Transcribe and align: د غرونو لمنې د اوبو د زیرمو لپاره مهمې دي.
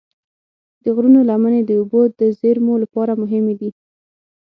د 0.83 0.85
غرونو 0.95 1.19
لمنې 1.29 1.61
د 1.65 1.71
اوبو 1.79 2.01
د 2.19 2.21
زیرمو 2.39 2.73
لپاره 2.83 3.19
مهمې 3.21 3.53
دي. 3.59 3.69